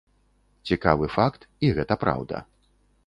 [0.69, 2.45] Цікавы факт, і гэта праўда.